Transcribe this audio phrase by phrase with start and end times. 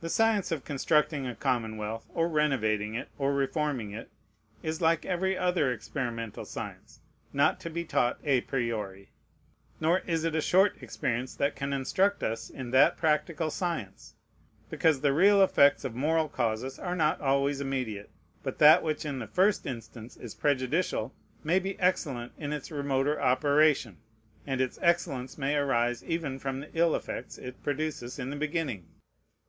[0.00, 4.10] The science of constructing a commonwealth, or renovating it, or reforming it,
[4.62, 7.00] is, like every other experimental science,
[7.32, 9.08] not to be taught a priori.
[9.80, 14.16] Nor is it a short experience that can instruct us in that practical science;
[14.68, 18.10] because the real effects of moral causes are not always immediate,
[18.42, 23.18] but that which in the first instance is prejudicial may be excellent in its remoter
[23.18, 23.96] operation,
[24.46, 28.86] and its excellence may arise even from the ill effects it produces in the beginning.